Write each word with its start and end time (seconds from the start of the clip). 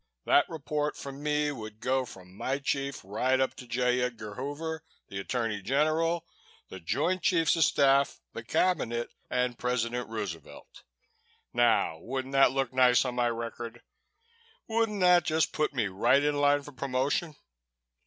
That 0.25 0.49
report 0.49 0.97
from 0.97 1.21
me 1.21 1.51
would 1.51 1.79
go 1.79 2.05
from 2.05 2.35
my 2.35 2.57
chief 2.57 3.01
right 3.03 3.39
up 3.39 3.53
to 3.53 3.67
J. 3.67 4.01
Edgar 4.01 4.33
Hoover, 4.33 4.83
the 5.09 5.19
Attorney 5.19 5.61
General, 5.61 6.25
the 6.69 6.79
Joint 6.79 7.21
Chiefs 7.21 7.55
of 7.55 7.63
Staff, 7.65 8.19
the 8.33 8.43
Cabinet 8.43 9.11
and 9.29 9.59
President 9.59 10.09
Roosevelt. 10.09 10.81
Now, 11.53 11.99
wouldn't 11.99 12.31
that 12.31 12.51
look 12.51 12.73
nice 12.73 13.05
on 13.05 13.13
my 13.13 13.29
record? 13.29 13.83
Wouldn't 14.67 15.01
that 15.01 15.23
just 15.23 15.53
put 15.53 15.71
me 15.71 15.85
right 15.87 16.23
in 16.23 16.35
line 16.35 16.63
for 16.63 16.71
promotion? 16.71 17.35